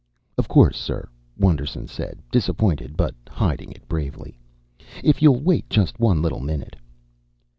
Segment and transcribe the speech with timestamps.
[0.35, 1.07] "Of course, sir,"
[1.37, 4.35] Wonderson said, disappointed but hiding it bravely.
[5.03, 6.75] "If you'll wait just one little minute...."